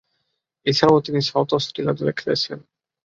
এছাড়াও 0.65 1.05
তিনি 1.05 1.19
South 1.21 1.49
Australia 1.53 1.97
দলে 1.99 2.13
খেলেছেন। 2.13 2.59